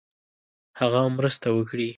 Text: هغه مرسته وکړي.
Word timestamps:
هغه 0.79 1.01
مرسته 1.17 1.47
وکړي. 1.57 1.87